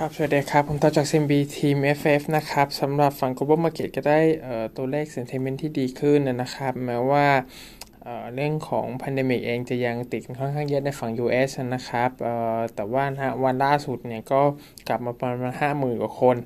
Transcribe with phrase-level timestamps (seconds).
[0.00, 4.20] ครับ สวัสดีครับ ผมต่อจาก CMB ทีม FF นะครับสำหรับฝั่ง global market ก็ได้
[4.76, 7.26] ตัวเลข sentiment ที่ดีขึ้นนะครับ แม้ว่า
[8.34, 12.10] เรื่องของ pandemic เองจะยังติดค่อนข้างเยอะในฝั่ง US นะครับ
[12.74, 13.04] แต่ว่า
[13.44, 14.40] วันล่าสุดเนี่ยก็
[14.88, 16.36] กลับมาประมาณ 50,000 กว่าคน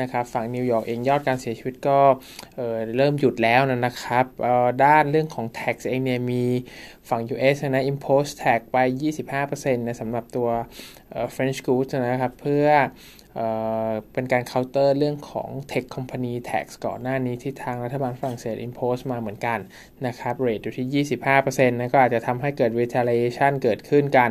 [0.00, 1.98] นะครับฝั่งนิวยอร์กเองยอดการเสียชีวิตก็
[2.56, 4.24] เเริ่มหยุดแล้วนะครับ
[4.84, 6.44] ด้านเรื่องของ tax เองเนี่ยมี
[7.08, 8.78] ฝั่ง US นะ impose tax ไป
[9.30, 10.48] 25%นะสำหรับตัว
[11.34, 12.66] French goods นะครับ เพื่อ
[14.12, 19.58] เป็นการเคาน์เตอร์เรื่องของ Tech Company Tax ก่อนหน้านี้ที่ทางรัฐบาลฝรั่งเศส impose มาเหมือนกัน
[20.06, 21.04] นะครับเรทอยู่ที่
[21.34, 24.30] 25%นะก็อาจจะทำให้เกิด retaliation เกิดขึ้นกัน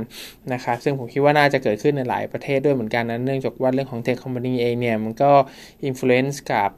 [0.54, 5.32] นะครับ ซึ่งผมคิดว่าน่าจะเกิดขึ้นในหลายประเทศด้วยเหมือนกันนะเนื่องจากว่าเรื่องของ Tech Company เองเนี่ย มันก็
[5.90, 6.72] influence กับ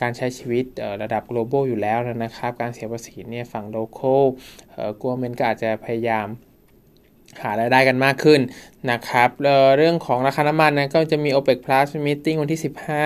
[0.00, 0.64] การใช้ชีวิต
[1.02, 4.22] ระดับ global อยู่แล้วนะครับ การเสียภาษีเนี่ยฝั่ง local
[5.00, 6.28] กัวเมนก็อาจจะพยายาม
[7.40, 8.40] หารายได้กันมากขึ้น
[8.90, 9.28] นะครับ
[9.76, 12.60] เรื่องของราคาน้ำมันนะก็จะมี OPEC Plus Meeting วันที่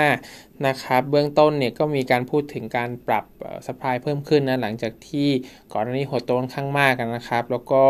[0.09, 3.25] 15 นะครับ เบื้องต้นเนี่ยก็มีการพูดถึงการปรับ
[3.67, 5.29] สป라이เพิ่มขึ้นนะหลังจากที่
[5.73, 7.83] ก่อนหน้านี้หดตัวค่อนข้างมากกันนะครับ แล้วก็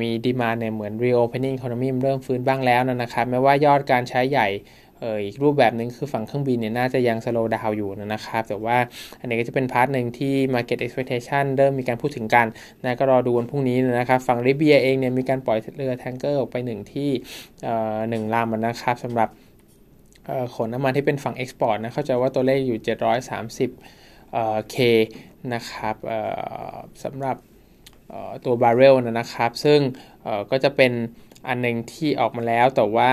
[0.00, 4.48] มีดีมาเนี่ยเหมือน reopening economy เริ่มฟื้นบ้างแล้วนะครับแม้ว่ายอดการใช้ใหญ่
[5.02, 8.76] อออีกรูปแบบหนึ่งคือฝั่งเครื่องบินเนี่ยน่าจะยัง slow down อยู่นะครับ แต่ว่า
[9.20, 12.46] อันนี้ก็จะเป็น part หนึ่งที่ market expectation เริ่มมีการพูดถึงกัน
[12.84, 17.10] นะก็รอดูวันพรุ่งนี้นะครับฝั่งลิเบียเองเนี่ยมีการปล่อยเรือ tanker ออกไปหนึ่งที่
[18.10, 19.28] หนึ่งลำนะครับสำหรับ
[20.54, 22.78] ขนน้ำมันที่เป็นฝั่ง export นะเข้าใจว่าตัวเลขอยู่
[23.66, 24.76] 730 k
[25.54, 25.94] นะครับ
[27.04, 27.36] สำหรับ
[28.44, 29.80] ตัวบาร์เรลนะครับ ซึ่ง
[30.50, 30.92] ก็จะเป็น
[31.48, 33.12] อันหนึ่งที่ออกมาแล้วแต่ว่า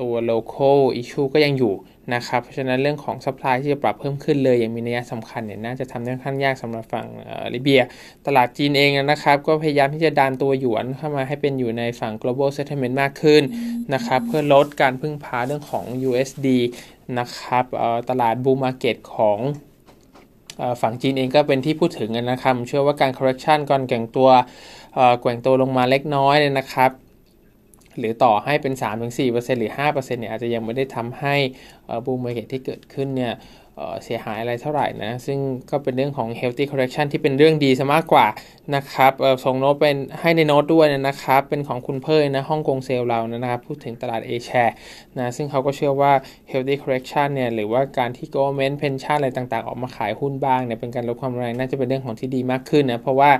[0.00, 1.74] ตัว local issue ก็ยังอยู่
[2.14, 7.06] นะครับ เพราะฉะนั้นเรื่องของ supply ที่จะปรับเพิ่มขึ้นเลย อย่างมีนัยสำคัญเนี่ยน่าจะทำได้ค่อนข้างยากสำหรับฝั่ง
[7.54, 7.82] ลิเบีย
[8.26, 13.42] ตลาดจีนเองนะครับ ก็พยายามที่จะดันตัวหยวนเข้ามาให้เป็นอยู่ในฝั่ง global settlement มากขึ้น
[13.94, 16.46] นะครับ เพื่อลดการพึ่งพาเรื่องของ USD
[17.18, 17.64] นะครับ
[18.10, 19.38] ตลาด bull market ของ
[20.82, 24.28] ฝั่งจีนเองก็เป็นที่พูดถึงนะครับ เชื่อว่าการ correction ก่อนแก่งตัว
[25.20, 26.90] แกว่งตัวลงมาเล็กน้อยเลยนะครับ
[27.98, 31.36] หรือต่อให้เป็น 3-4%หรือ5%เนี่ยอาจจะยังไม่ได้ทำให้
[32.04, 33.32] bull market ที่เกิดขึ้นเนี่ย
[34.04, 35.38] เสียหายอะไรเท่าไหร่นะ ซึ่ง
[35.70, 38.26] ก็เป็นเรื่องของ healthy correction ที่เป็นเรื่องดีซะมากกว่า
[38.76, 39.12] นะครับ
[39.44, 44.72] ส่งโน้ตเป็นให้ในโน้ตด้วยนะครับ เป็นของคุณเพิ่นะฮ่องกงเซลเรานะครับ พูดถึงตลาด A share
[45.18, 46.12] นะซึ่งเขาก็เชื่อว่า
[46.50, 53.30] healthy correction เนี่ยหรือว่าการที่ government pension อะไรต่างๆ ออกมาขายหุ้นบ้างเนี่ยเป็นการลดความแรงน่าจะเป็นเรื่องของที่ดีมากขึ้นนะ เพราะว่า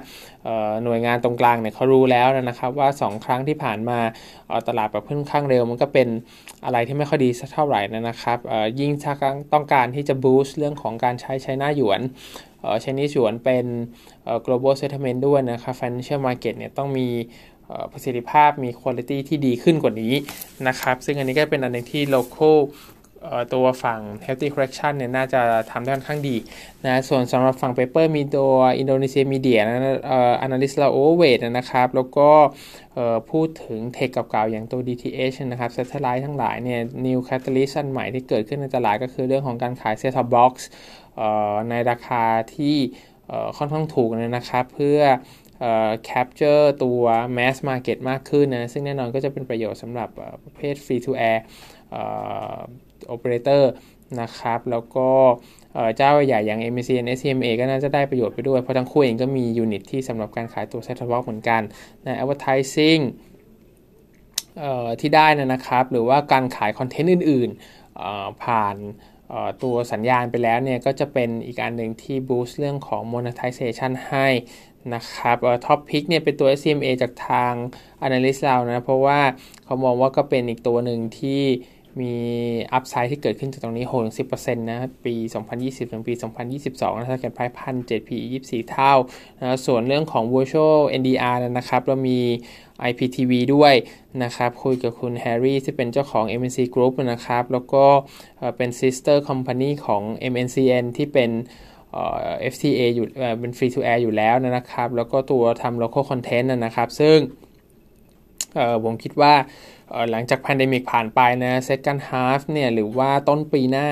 [0.85, 3.99] หน่วยงานตรงกลางเนี่ยเขารู้แล้วนะครับว่า 2 ครั้งที่ผ่านมา
[4.69, 6.09] ตลาดแบบค่อนข้างเร็วมันก็เป็น
[6.65, 8.39] อะไรที่ไม่ค่อยดีสักเท่าไหร่นะครับ
[8.81, 9.15] ยิ่งถ้า
[9.55, 12.01] ต้องการที่จะบูสต์เรื่องของการใช้ใช้หน้าหยวน
[12.83, 13.67] ไช้นิหยวนเป็น
[14.47, 17.09] global settlement ด้วยนะครับ financial market เนี่ยต้องมี
[17.93, 20.15] ประสิทธิภาพมีคุณภาพที่ดีขึ้นกว่านี้
[20.69, 22.57] นะครับ ซึ่งอันนี้ก็เป็นอันหนึ่งที่ local
[23.55, 25.41] ตัวฝั่ง healthy correction เนี่ยน่าจะ
[25.71, 26.37] ทำได้ค่อนข้างดี
[26.87, 29.75] นะส่วนสำหรับฝั่ง paper มีตัวอินโดนีเซียมีเดียนะ
[30.07, 32.31] เอ่อ analyst เรา overweight นะครับ แล้วก็
[33.31, 40.53] พูดถึงเทคเก่าๆ อย่างตัว DTH นะครับ satellite ทั้งหลายเนี่ย new catalyst ใหม่ที่เกิดขึ้นในตลาดก็คือเรื่องของการขาย set top box
[41.71, 42.25] ในราคา
[42.55, 42.77] ที่
[43.57, 45.01] ค่อนข้างถูกนะครับ เพื่อ
[46.09, 47.03] capture ตัว
[47.37, 50.09] mass market มากขึ้นนะ ซึ่งแน่นอนก็จะเป็นประโยชน์สำหรับ
[50.45, 51.41] ประเภท free to air
[53.15, 53.63] operator
[54.21, 55.09] นะครับ แล้วก็
[55.97, 61.63] เจ้าใหญ่อย่าง MCN SCMA ก็น่าจะได้ประโยชน์ไปด้วย เพราะทั้งคู่เองก็มี unit ที่สำหรับการขายตัว set top box เหมือนกัน
[62.07, 63.03] นะ advertising
[65.01, 68.77] ที่ได้นะครับ หรือว่าการขาย content อื่นๆผ่าน
[69.63, 74.29] ตัวสัญญาณไปแล้วเนี่ย ก็จะเป็นอีกอันหนึ่งที่ boost เรื่องของ monetization ให้
[74.95, 75.37] นะครับ
[75.67, 77.53] top pick เนี่ยเป็นตัว SCMA จากทาง
[78.07, 79.21] analyst เรานะ เพราะว่า
[79.65, 81.43] เขามองว่าก็เป็นอีกตัวหนึ่งที่
[82.01, 82.13] มี
[82.73, 85.15] อัพไซด์ที่เกิดขึ้นจากตรงนี้โหถึง10%นะปี
[85.55, 86.13] 2020 ถึงปี
[86.57, 88.93] 2022 นะถ้าเกิดไพ่พันเจ็ด PE 24 เท่า
[89.41, 92.21] นะส่วนเรื่องของ virtual NDR นะครับ เรามี
[92.89, 93.75] IPTV ด้วย
[94.23, 97.85] นะครับ คุยกับคุณแฮร์รี่ที่เป็นเจ้าของ MNC Group นะครับ แล้วก็
[98.57, 100.03] เป็น sister company ของ
[100.33, 101.31] MNCN ที่เป็น
[102.53, 103.07] FTA อยู่
[103.41, 107.17] เป็น free to air อยู่แล้วนะครับ แล้วก็ตัวทำ local content นะครับ ซึ่ง
[108.85, 109.35] ผมคิดว่า
[110.11, 113.89] หลังจาก pandemic ผ่านไปนะ second half เนี่ยหรือว่าต้นปีหน้า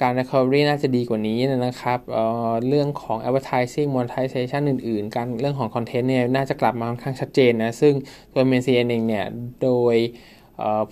[0.00, 7.94] การ recovery น่าจะดีกว่านี้นะครับเรื่องของ advertising monetization อื่น ๆ การเรื่องของ content เนี่ยน่าจะกลับมาค่อนข้างชัดเจนนะ ซึ่ง
[8.32, 9.24] ตัว MCN เองเนี่ย
[9.62, 9.96] โดย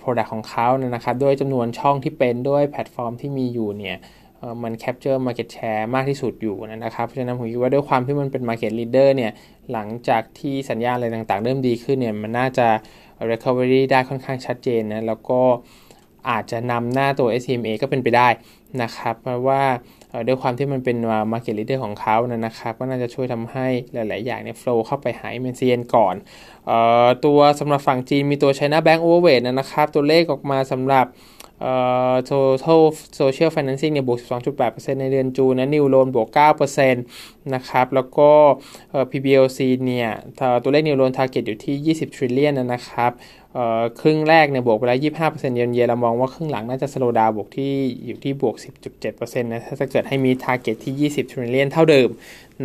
[0.01, 3.97] product ของเขานะครับด้วยจำนวนช่องที่เป็นด้วยแพลตฟอร์มที่มีอยู่เนี่ย
[4.63, 9.31] มัน capture market share มากที่สุดอยู่นะครับ เพราะฉะนั้นผมคิดว่าด้วยความที่มันเป็น market leader เนี่ย
[9.71, 12.67] หลังจากที่สัญญาณอะไรต่าง ๆ เริ่มดีขึ้นเนี่ยมันน่าจะ
[13.31, 15.41] recovery ได้ค่อนข้างชัดเจนนะ แล้วก็
[16.29, 18.27] อาจจะนำหน้าตัว SMA ก็เป็นไปได้
[18.81, 19.63] นะครับเพราะว่า
[20.27, 20.97] ด้วยความที่มันเป็น
[21.31, 26.15] market leader ของเขานะครับ ก็น่าจะช่วยทำให้หลาย ๆ อย่างเนี่ย flow เข้าไปหายเมนเซียนก่อน
[26.69, 26.71] อ
[27.05, 31.05] อตัวสำหรับฝั่งจีนมีตัว China Bank Overweight นะครับ ตัวเลขออกมาสำหรับ
[32.29, 32.83] total
[33.19, 34.19] social financing เนี่ยบวก
[34.59, 36.27] 12.8%ในเดือนจูนนะ new loan บวก
[36.77, 38.29] 9%นะครับ แล้วก็
[39.11, 40.09] PBLC เนี่ย
[40.63, 43.13] ตัวเลข new loan target อยู่ที่ 20 trillion นะครับ
[44.01, 44.99] ครึ่งแรกเนี่ยบวกไปแล้ว
[45.29, 47.73] 25%เยนเยนเรามองว่าครึ่งหลังน่าจะสโลดาวบวกที่
[48.05, 48.55] อยู่ที่บวก
[48.99, 52.09] 10.7%นะถ้าจะเกิดให้มี target ที่ 20 trillion เท่าเดิม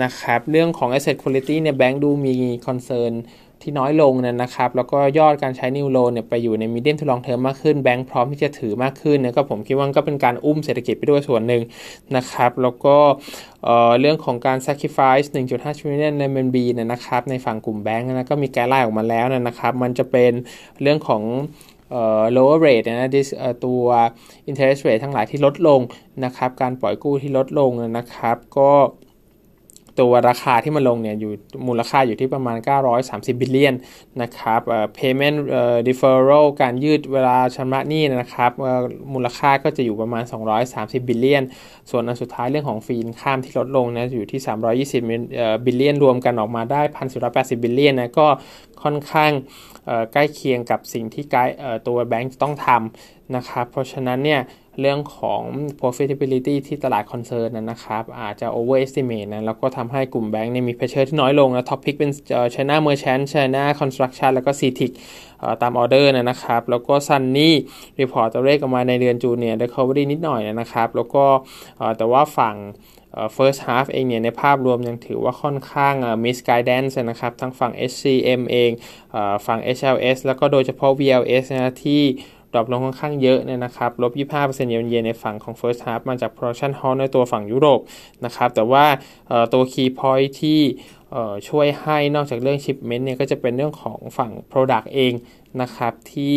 [0.03, 2.35] นะครับ เรื่องของ asset quality เนี่ยแบงค์ดูมี
[2.67, 3.13] concern
[3.63, 4.13] ที่น้อยลง
[4.43, 11.63] นะครับ แล้วก็ยอดการใช้นิวโลเนี่ยไปอยู่ในมีเดียมทูลองเทอมมากขึ้นแบงค์พร้อมที่จะถือมากขึ้นนะก็ผมคิดว่าก็เป็นการอุ้มเศรษฐกิจไปด้วยส่วนหนึ่ง
[12.17, 12.97] นะครับ แล้วก็
[14.01, 20.33] เรื่องของการ sacrifice 1.5 trillion ใน MNB เนี่ยนะครับ ในฝั่งกลุ่มแบงค์นะก็มีแกไลน์ออกมาแล้วนะครับ มันจะเป็น
[20.83, 21.23] เรื่องของ
[22.37, 23.11] lower rate นะ
[23.65, 23.85] ตัว
[24.49, 25.81] interest rate ทั้งหลายที่ลดลง
[26.25, 28.71] นะครับ การปล่อยกู้ที่ลดลงนะครับ ก็
[30.01, 31.33] ตัวราคาที่มันลงเนี่ยอยู่
[31.67, 32.57] มูลค่าอยู่ที่ประมาณ
[32.99, 33.75] 930 บิลเลียน
[34.23, 34.61] นะครับ
[34.99, 35.39] payment
[35.87, 38.51] deferral การยืดเวลาชำระหนี้นะครับ
[39.15, 40.23] มูลค่าก็จะอยู่ประมาณ
[40.67, 41.43] 230 billion
[41.91, 44.41] ส่วนอันสุดท้ายเรื่องของ fee income ที่ลดลงนะอยู่ที่
[44.87, 46.81] 320 billion รวมกันออกมาได้
[47.23, 48.27] 1,480 billion นะก็
[48.83, 49.33] ค่อนข้าง
[50.13, 51.25] ใกล้เคียงกับสิ่งที่
[51.89, 54.43] ตัวแบงก์ต้องทำนะครับ เพราะฉะนั้นเนี่ย
[54.81, 55.43] เรื่องของ
[55.81, 62.11] profitability ที่ตลาด concern นะครับ อาจจะ overestimate นะแล้วก็ทำให้กลุ่มแบงก์เนี่ยมี pressure ที่น้อยลงนะ top pick เป็น
[62.55, 64.91] China Merchant China Construction แล้วก็ CITIC
[65.63, 67.51] ตามออเดอร์นะครับ แล้วก็ Sunny
[68.01, 71.25] report ตัวเลขออกมาในเดือน June เนี่ย recovery นิดหน่อยนะครับ แล้วก็
[71.99, 72.57] แต่ว่าฝั่ง
[73.37, 78.71] first half เองเนี่ยในภาพรวมยังถือว่าค่อนข้าง miss guidance นะครับ ทั้งฝั่ง HCM เอง
[79.47, 82.03] ฝั่ง HLS แล้วก็โดยเฉพาะ VLS นะที่
[82.53, 87.81] drop ลงค่อนข้างเยอะเนี่ยนะครับลบ 25%เยนเยนในฝั่งของ first half มาจาก production halt ในตัวฝั่งยุโรป
[88.25, 88.85] นะครับแต่ว่า
[89.53, 90.61] ตัว key point ที่
[91.49, 95.13] ช่วยให้นอกจากเรื่อง shipment เนี่ยก็จะเป็นเรื่องของฝั่ง product เอง
[95.63, 96.37] นะครับที่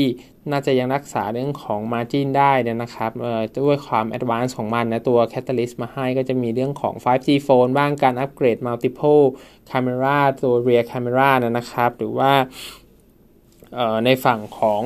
[0.52, 3.12] น่าจะยังรักษาเรื่องของ margin ได้นะครับ
[3.66, 9.24] ด้วยความ advanced ของมันนะตัว catalyst มาให้ก็จะมีเรื่องของ 5G phone บ้างการอัปเกรด multiple
[9.70, 12.32] camera ตัว rear camera นะครับหรือว่า
[14.06, 14.82] ในฝั่งของ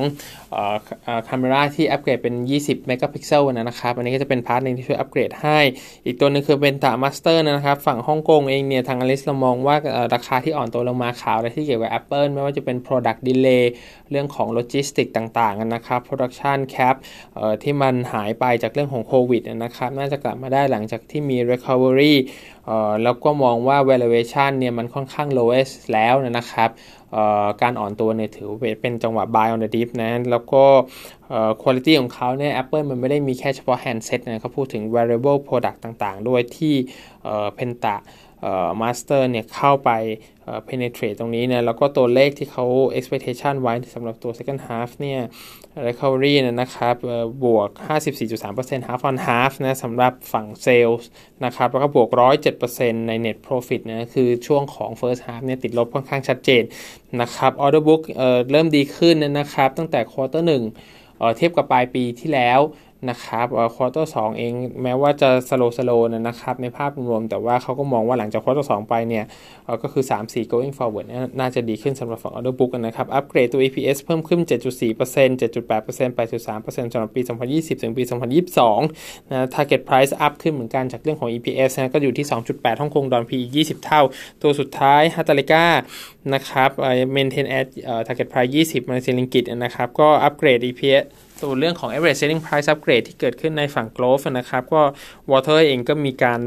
[1.28, 5.58] คาเมราที่อัปเกรดเป็น 20 เมกะพิกเซลนะครับ อันนี้ก็จะเป็น part นึงที่ช่วยอัปเกรดให้
[6.04, 9.76] อีกตัวนึงคือเพนตามาสเตอร์นะครับ ฝั่งฮ่องกงเองเนี่ย ทาง analyst เรามองว่า
[10.14, 13.64] ราคาที่อ่อนตัวลงมาข่าวอะไรที่เกี่ยวกับ Apple ไม่ว่าจะเป็น Product Delay
[14.10, 16.94] เรื่องของโลจิสติกต่างๆนะครับ Production Cap
[17.62, 22.14] ที่มันหายไปจากเรื่องของโควิดนะครับ น่าจะกลับมาได้หลังจากที่มี Recovery
[23.02, 26.70] แล้วก็มองว่า valuation เนี่ยมันค่อนข้าง lowest แล้วนะครับ
[27.62, 28.48] การอ่อนตัวเนี่ยถือ
[28.80, 30.64] เป็นจังหวะ buy on the dip นะแล้วก็
[31.62, 36.74] คุณภาพของเขาเนี่ย Apple มันไม่ได้มีแค่เฉพาะ handset นะเขาพูดถึง wearable product ต่างๆ ด้วยที่
[37.54, 37.94] เพนตา
[38.80, 39.90] มาสเตอร์เนี่ยเข้าไป
[40.68, 42.64] penetrate ตรงนี้นะแล้วก็ตัวเลขที่เขา
[42.98, 45.20] expectation ไว้สำหรับตัว second half เนี่ย
[45.86, 46.94] recovery นะครับ
[47.44, 47.68] บวก
[48.28, 51.04] 54.3% half on half นะสำหรับฝั่ง sales
[51.44, 52.08] นะครับ แล้วก็บวก
[52.58, 56.62] 107%ใน net profit นะคือช่วงของ first half เนี่ยติดลบค่อนข้างชัดเจน
[57.20, 62.60] นะครับ order book เริ่มดีขึ้นนะครับ ตั้งแต่ quarter 1เทียบกับปลายปีที่แล้ว
[63.10, 69.24] นะครับ quarter 2 เองแม้ว่าจะ slow slow นะครับในภาพรวมแต่ว่าเขาก็มองว่าหลังจาก quarter 2 ไปเนี่ย
[69.82, 71.06] ก็คือ 3-4 going forward
[71.40, 77.20] น่าจะดีขึ้นสำหรับฝั่ง order book นะครับ อัปเกรดตัว EPS เพิ่มขึ้น 7.4% 7.8% 8.3%สำหรับปี
[77.52, 78.02] 2020 ถึงปี
[78.68, 84.02] 2022 นะ target price up ขึ้นเหมือนกันจากเรื่องของ EPS นะก็อยู่ที่ 2.8ฮ่องกงดอลลาร์ PE 20 เท่า
[84.42, 85.66] ตัวสุดท้าย Hartalega
[86.34, 86.70] นะครับ
[87.16, 87.66] maintain at
[88.06, 91.04] target price 20 มาเลเซียริงกิตนะครับ ก็ upgrade EPS
[91.40, 94.82] ส่วนเรื่องของ average selling price upgrade ที่เกิดขึ้นในฝั่ง glove นะครับ ก็
[95.30, 96.40] water เองก็มีการ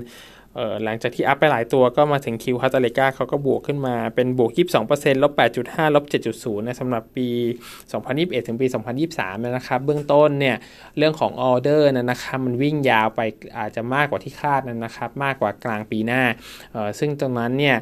[0.84, 4.52] หลังจากที่อัพไปหลายตัวก็มาถึงคิว Hartalega เขาก็บวกขึ้นมาเป็นบวก
[4.88, 5.32] 22%ลบ
[5.64, 7.28] 8.5 ลบ 7.0 นะสำหรับปี
[7.84, 8.68] 2021 ถึงปี
[9.08, 10.56] 2023 นะครับ เบื้องต้นเนี่ย
[10.98, 13.22] เรื่องของออเดอร์นะครับมันวิ่งยาวไป
[13.58, 16.24] อาจจะมากกว่าที่คาดนะครับ มากกว่ากลางปีหน้า
[17.00, 17.78] ซึ่งตรงนั้นเนี่ย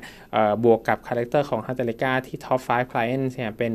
[0.64, 3.74] บวกกับ character ของ Hartalega ที่ top 5 clients เนี่ยเป็น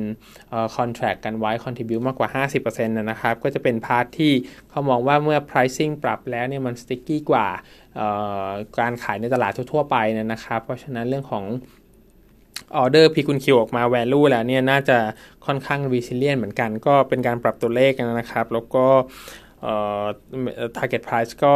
[0.77, 4.33] contract กันไว้ contribute มากกว่า 50%นะครับก็จะเป็น part ที่
[4.71, 7.47] เขามองว่าเมื่อ pricing ปรับแล้วเนี่ยมัน sticky กว่า
[8.79, 9.97] การขายในตลาดทั่วๆไป
[10.33, 11.45] นะครับ เพราะฉะนั้นเรื่องของ
[12.77, 14.99] ออเดอร์ P คูณ Q ออกมา value แล้วเนี่ยน่าจะ
[15.47, 18.85] ค่อนข้าง resilient เหมือนกัน ก็เป็นการปรับตัวเลขนะครับ แล้วก็
[20.77, 21.55] target price ก็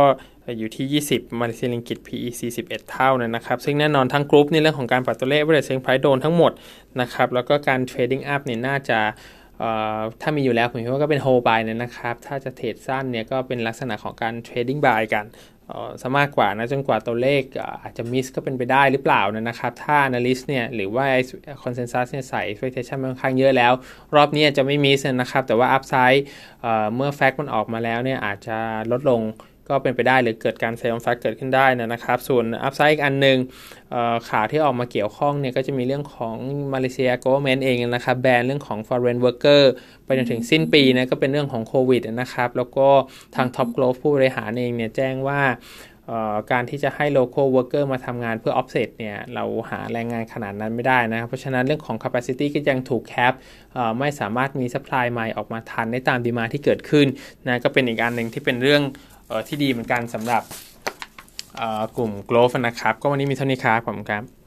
[0.59, 2.28] อยู่ที่ 20 มาเลเซียริงกิต PE
[2.61, 6.52] 41 เท่านะครับ ซึ่งแน่นอนทั้งกรุ๊ปในเรื่องของการปรับตัวเลข average selling price โดนทั้งหมด
[7.00, 8.99] นะครับ แล้วก็การ trading up เนี่ยน่าจะ
[10.20, 15.26] ถ้ามีอยู่แล้วผมคิดว่าก็เป็นโฮบายนะครับ ถ้าจะ trade สั้นเนี่ยก็เป็นลักษณะของการ trading buy กัน
[16.02, 17.42] ซะมากกว่านะจนกว่าตัวเลข
[17.82, 21.06] อาจจะ miss ก็เป็นไปได้หรือเปล่านะครับ ถ้า analyst เนี่ยหรือว่า
[21.62, 23.73] consensus เนี่ยใส่ expectation ค่อนข้างเยอะแล้ว
[24.14, 26.20] รอบนี้จะไม่ miss นะครับ แต่ว่า upside
[26.94, 28.58] เมื่อ fact มันออกมาแล้วเนี่ยอาจจะ
[28.92, 29.20] ลดลง
[29.68, 33.38] ก็เป็นไปได้หรือเกิดการ sell fact เกิดขึ้นได้นะครับ ส่วน upside อีกอันหนึ่ง
[34.30, 36.37] ข่าวที่ออกมาเกี่ยวข้องเนี่ยก็จะมีเรื่องของ
[36.73, 39.62] มาเลเซียโก o v e r n m e n t เองนะครับ ban เรื่องของ foreign worker
[40.04, 42.88] ไปจนถึงสิ้นปีนะก็เป็นเรื่องของโควิดนะครับ แล้วก็
[43.37, 45.40] ทาง Top Glove ผู้บริหารเองเนี่ยแจ้งว่า
[46.52, 53.33] การที่จะให้ local worker มาทำงานเพื่อ offset เนี่ยเราหาแรงงานขนาดนั้นไม่ได้นะครับ เพราะฉะนั้นเรื่องของ capacity ก็ยังถูก cap
[53.99, 57.06] ไม่สามารถมี supply ใหม่ออกมาทันได้ตามดีมาที่เกิดขึ้น
[57.47, 58.83] นะก็เป็นอีกอันหนึ่งที่เป็นเรื่อง
[59.49, 60.43] ที่ดีเหมือนกันสำหรับ
[61.97, 64.44] กลุ่ม Growth นะครับ ก็วันนี้มีเท่านี้ครับผมครับ